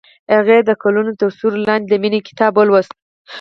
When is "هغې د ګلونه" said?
0.35-1.11